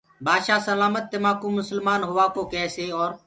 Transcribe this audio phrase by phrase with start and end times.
[0.25, 3.11] بآدشآه سلآمت تمآنٚڪو مُسلمآن هووآ ڪو ڪيسي اور